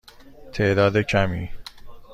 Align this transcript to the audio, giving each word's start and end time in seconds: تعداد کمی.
تعداد 0.53 0.97
کمی. 1.01 1.49